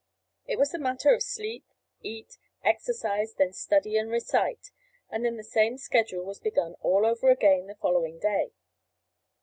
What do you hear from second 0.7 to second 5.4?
a matter of sleep, eat, exercise, then study and recite, and then